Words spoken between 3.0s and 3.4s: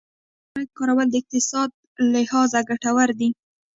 دي.